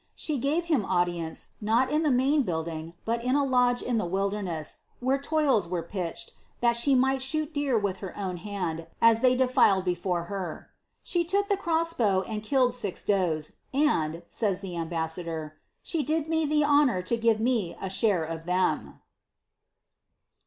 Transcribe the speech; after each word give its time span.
She 0.15 0.41
five 0.41 0.65
him 0.65 0.83
audience, 0.83 1.49
not 1.61 1.91
in 1.91 2.01
the 2.01 2.09
main 2.09 2.41
building, 2.41 2.95
but 3.05 3.23
in 3.23 3.35
a 3.35 3.45
lodge 3.45 3.83
in 3.83 3.99
the 3.99 4.05
wil* 4.07 4.31
(iemess, 4.31 4.77
where 4.99 5.19
toils 5.19 5.67
were 5.67 5.83
pitched, 5.83 6.33
that 6.59 6.75
she 6.75 6.95
might 6.95 7.21
shoot 7.21 7.53
deer 7.53 7.77
with 7.77 7.97
her 7.97 8.17
own 8.17 8.37
hand, 8.37 8.87
as 8.99 9.19
they 9.19 9.35
defiled 9.35 9.85
before 9.85 10.23
her. 10.23 10.69
^^ 10.73 10.73
She 11.03 11.23
took 11.23 11.49
the 11.49 11.55
cross 11.55 11.93
bow 11.93 12.23
and 12.23 12.41
killed 12.41 12.73
six 12.73 13.03
does; 13.03 13.51
and,'' 13.75 14.23
says 14.27 14.61
the 14.61 14.75
ambassador, 14.75 15.57
^ 15.57 15.59
she 15.83 16.01
did 16.01 16.27
me 16.27 16.47
the 16.47 16.63
honour 16.65 17.03
to 17.03 17.15
give 17.15 17.39
me 17.39 17.75
a 17.79 17.87
share 17.87 18.23
of 18.23 18.47
them." 18.47 19.01